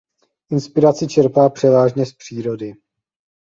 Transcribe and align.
Inspiraci 0.49 1.07
čerpá 1.07 1.49
převážně 1.49 2.05
z 2.05 2.13
přírody. 2.13 2.73